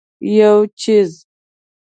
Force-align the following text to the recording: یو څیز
یو 0.37 0.57
څیز 0.79 1.11